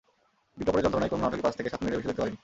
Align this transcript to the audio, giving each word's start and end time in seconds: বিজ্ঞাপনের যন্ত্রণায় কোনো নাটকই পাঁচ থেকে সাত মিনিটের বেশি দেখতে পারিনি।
বিজ্ঞাপনের 0.57 0.83
যন্ত্রণায় 0.85 1.11
কোনো 1.11 1.21
নাটকই 1.23 1.43
পাঁচ 1.45 1.53
থেকে 1.57 1.71
সাত 1.71 1.79
মিনিটের 1.81 1.97
বেশি 1.99 2.07
দেখতে 2.09 2.21
পারিনি। 2.21 2.37